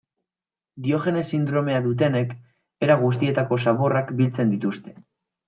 Diogenes 0.85 1.27
sindromea 1.37 1.81
dutenek 1.87 2.33
era 2.87 2.97
guztietako 3.03 3.61
zaborrak 3.67 4.11
biltzen 4.23 4.57
dituzte. 4.57 4.99